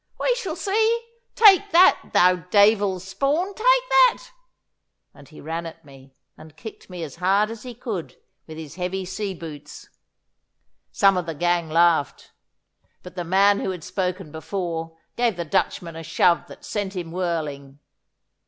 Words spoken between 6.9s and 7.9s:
as hard as he